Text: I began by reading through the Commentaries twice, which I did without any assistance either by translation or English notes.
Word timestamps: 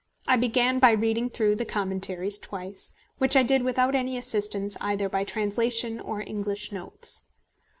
I 0.27 0.35
began 0.35 0.79
by 0.79 0.93
reading 0.93 1.29
through 1.29 1.57
the 1.57 1.63
Commentaries 1.63 2.39
twice, 2.39 2.95
which 3.19 3.35
I 3.35 3.43
did 3.43 3.61
without 3.61 3.93
any 3.93 4.17
assistance 4.17 4.75
either 4.81 5.07
by 5.07 5.23
translation 5.23 5.99
or 5.99 6.21
English 6.23 6.71
notes. 6.71 7.25